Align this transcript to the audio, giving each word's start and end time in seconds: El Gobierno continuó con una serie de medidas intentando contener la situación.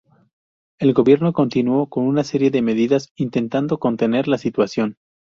El 0.79 0.95
Gobierno 0.95 1.31
continuó 1.31 1.87
con 1.87 2.07
una 2.07 2.23
serie 2.23 2.49
de 2.49 2.63
medidas 2.63 3.11
intentando 3.17 3.77
contener 3.77 4.27
la 4.27 4.39
situación. 4.39 4.97